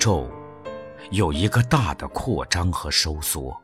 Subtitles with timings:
[0.00, 0.26] 宙
[1.10, 3.54] 有一个大的扩张和收缩，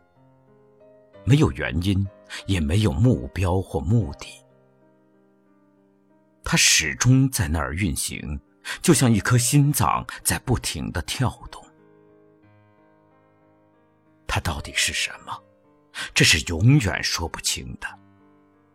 [1.24, 2.06] 没有原因，
[2.46, 4.26] 也没有目标或目的，
[6.44, 8.38] 它始终在那儿运行，
[8.82, 11.64] 就像一颗心脏在不停的跳动。
[14.26, 15.32] 它到底是什么？
[16.12, 17.88] 这是永远说不清的。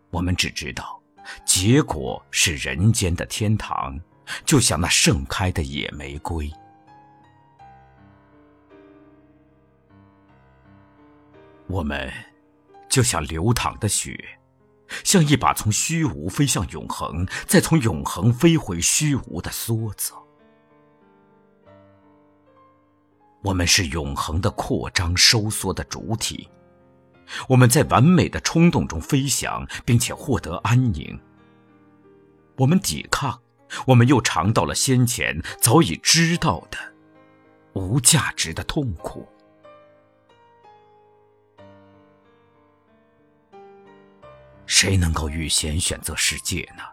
[0.10, 1.00] 我们只知道，
[1.46, 4.00] 结果是人间的天堂，
[4.46, 6.52] 就像那盛开的野玫瑰。
[11.72, 12.12] 我们
[12.90, 14.38] 就像流淌的血，
[15.06, 20.12] 像一把从虚无飞向永恒，再从永恒飞回虚无的梭子。
[23.42, 26.50] 我们是永恒的扩张、收缩的主体。
[27.48, 31.18] 我们在完美的冲动中飞翔，并且获得安宁。
[32.58, 33.42] 我们抵抗，
[33.88, 36.78] 我们又尝到了先前早已知道的
[37.74, 39.26] 无价值的痛苦。
[44.72, 46.84] 谁能够预先选择世界呢？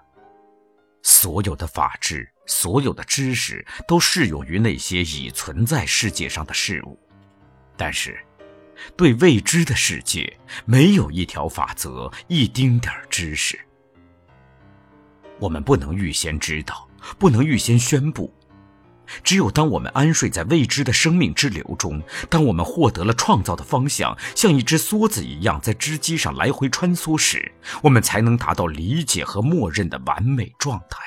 [1.05, 6.99] 所有的法治，所有的知识，都适用于那些已存在世界上的事物，
[7.77, 8.19] 但是，
[8.97, 13.57] 对未知的世界，没有一条法则，一丁点儿知识。
[15.39, 18.35] 我们不能预先知道，不能预先宣布。
[19.23, 30.99] 只有当我们安睡在未知的生命之流中，当我们获得了创造的方向，像一只梭子一样在织机上来回穿梭时，我们才能达到理解和默认的完美状态。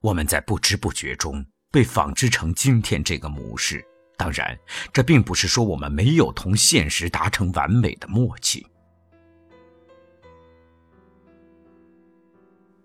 [0.00, 3.84] 我们在不知不觉中被纺织成今天这个模式。
[4.16, 4.58] 当然，
[4.92, 8.66] 这并不是说我们没有同现实达成完美的默契。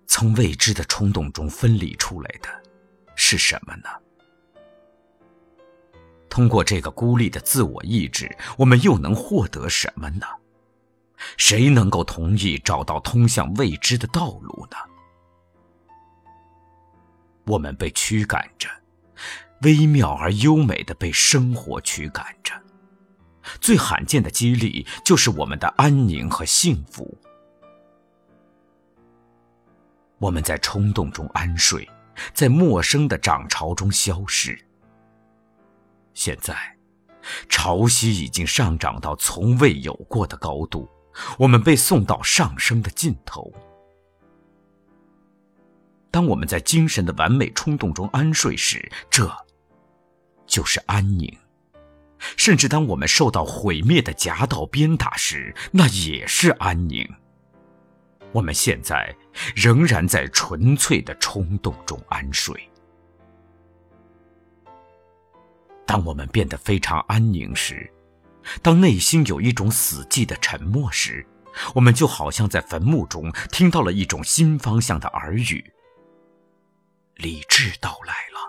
[0.08, 2.61] 从未知的冲动中分离出来的。
[3.32, 3.88] 是什么呢？
[6.30, 10.26] 通过这个孤立的自我意志，我们又能获得什么呢？
[11.38, 14.76] 谁能够同意找到通向未知的道路呢？
[17.46, 18.68] 我们被驱赶着，
[19.62, 22.54] 微妙而优美的被生活驱赶着。
[23.62, 27.18] 最罕见的激励就是我们的安宁和幸福。
[30.18, 31.88] 我们在冲动中安睡。
[32.34, 34.58] 在陌生的涨潮中消失。
[36.14, 36.56] 现在，
[37.48, 40.90] 潮汐已经上涨到从未有过的高度，
[41.38, 43.52] 我们被送到上升的尽头。
[46.10, 49.34] 当我们在精神的完美冲动中安睡时，这
[50.46, 51.30] 就是安宁；
[52.36, 57.10] 甚至当我们受到毁灭的夹道鞭打时，那也是安宁。
[58.34, 59.16] 我们现在
[59.56, 62.70] 仍然在纯粹的冲动中安睡。
[65.86, 67.92] 当我们变得非常安宁时，
[68.62, 71.26] 当内心有一种死寂的沉默时，
[71.76, 75.64] 我们就好像在坟墓中听到了一种新方向的耳语。
[77.16, 78.40] 理智到来了。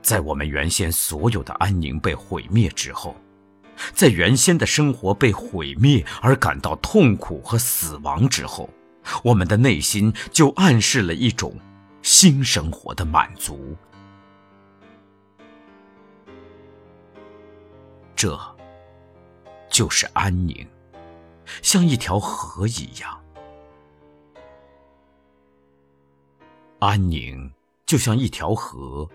[0.00, 3.14] 在我们原先所有的安宁被毁灭之后。
[3.92, 8.68] 在原先的生活被毁灭而感到痛苦和死亡之后，
[9.24, 11.58] 我们的内心就暗示了一种
[12.02, 13.76] 新生活的满足。
[18.14, 18.38] 这，
[19.68, 20.66] 就是安宁，
[21.60, 23.18] 像一条河一样。
[26.78, 27.52] 安宁
[27.86, 29.08] 就像一条河，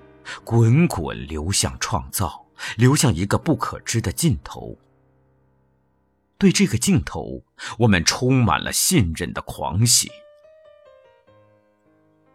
[0.44, 2.47] 滚滚流向创造。
[2.78, 4.78] 流向一个不可知的尽头。
[6.38, 7.44] 对这个尽头，
[7.79, 10.12] 我们充满了信任的狂喜。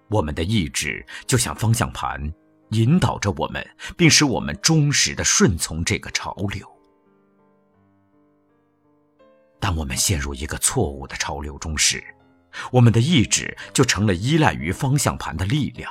[0.08, 2.34] 我们的意志就像方向盘，
[2.70, 3.64] 引导着我们，
[3.96, 6.68] 并使我们忠实的顺从这个潮流。
[9.60, 12.02] 当我们陷入一个错误的潮流中时，
[12.72, 15.90] 我们的意志就成了依赖于方向盘的力量。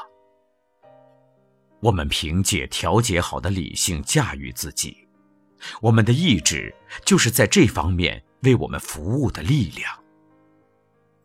[1.81, 5.07] 我们凭借调节好的理性驾驭自己，
[5.81, 6.73] 我们的意志
[7.03, 9.91] 就是在这方面为我们服务的力量。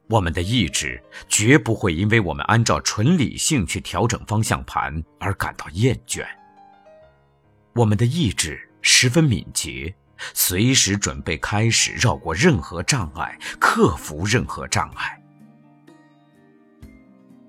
[0.08, 6.24] 我们的意志绝不会因为我们按照纯理性去调整方向盘而感到厌倦。
[7.74, 9.94] 我们的意志十分敏捷，
[10.32, 15.22] 随时准备开始绕过任何障碍，克服任何障碍。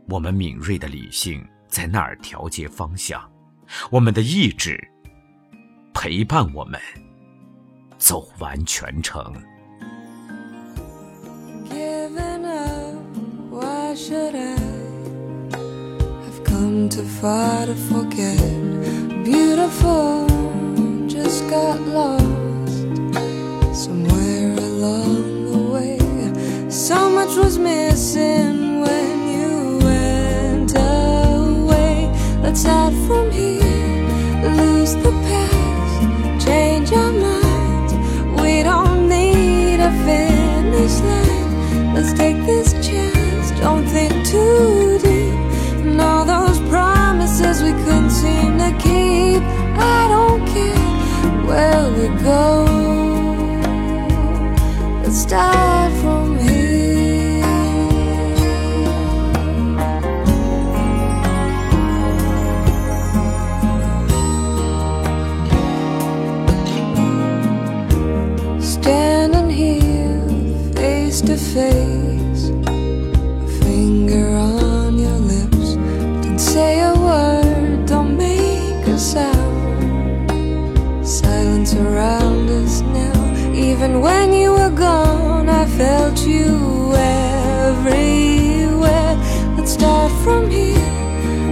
[0.10, 1.48] 我们敏锐的理性。
[1.68, 3.22] 在那儿调节方向，
[3.90, 4.78] 我们的意志
[5.94, 6.80] 陪伴我们
[7.98, 9.34] 走完全程。
[16.46, 18.38] Come gone too far to forget.
[19.24, 20.28] Beautiful,
[21.08, 22.88] just got lost
[23.74, 26.00] somewhere along the way.
[26.70, 28.47] So much was missing
[32.64, 33.62] from here,
[34.42, 37.94] lose the past, change our minds.
[38.42, 41.94] We don't need a finish line.
[41.94, 45.86] Let's take this chance, don't think too deep.
[45.86, 49.44] And all those promises we couldn't seem to keep.
[49.78, 50.90] I don't care
[51.46, 52.66] where we go.
[55.04, 56.07] Let's start from
[71.18, 75.76] face to face, a finger on your lips.
[76.24, 80.28] Don't say a word, don't make a sound.
[81.08, 83.34] Silence around us now.
[83.54, 89.16] Even when you were gone, I felt you everywhere.
[89.58, 90.78] Let's start from here,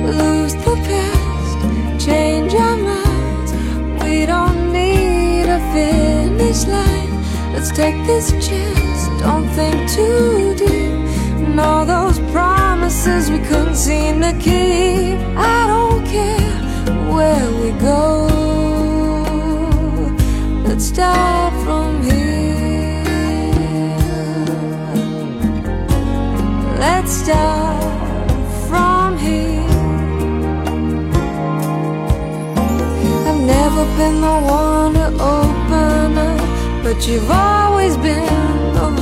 [0.06, 1.58] lose the past,
[2.06, 3.52] change our minds.
[4.04, 7.12] We don't need a finish line.
[7.54, 8.75] Let's take this chance,
[9.96, 10.94] too deep.
[11.46, 15.18] And all those promises we couldn't seem to keep.
[15.38, 16.56] I don't care
[17.16, 18.28] where we go.
[20.68, 23.04] Let's start from here.
[26.86, 28.32] Let's start
[28.70, 29.64] from here.
[33.30, 35.08] I've never been the one to
[35.38, 38.45] open up, but you've always been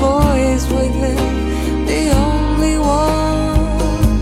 [0.04, 4.20] voice within, the only one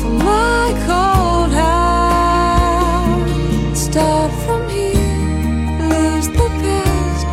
[0.00, 3.26] for my cold heart.
[3.86, 5.28] Start from here,
[5.92, 7.24] lose the past,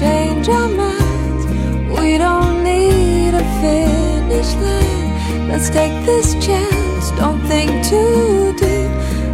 [0.00, 1.44] change our minds.
[1.96, 5.48] We don't need a finish line.
[5.50, 8.92] Let's take this chance, don't think too deep.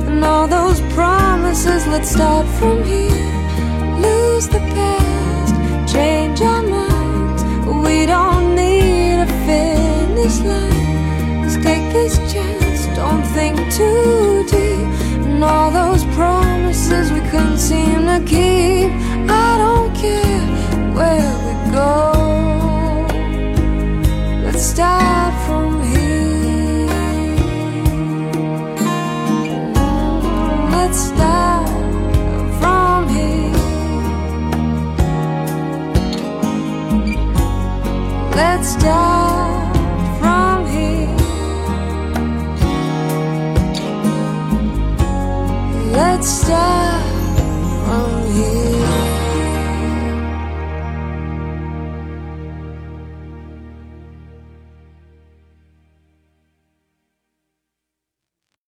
[0.08, 3.32] And all those promises, let's start from here.
[4.06, 5.52] Lose the past,
[5.92, 6.93] change our minds.
[7.66, 11.42] We don't need a finish line.
[11.42, 14.86] Let's take this chance, don't think too deep.
[15.26, 18.90] And all those promises we couldn't seem to keep.
[19.30, 20.46] I don't care
[20.96, 22.12] where we go.
[24.44, 25.13] Let's start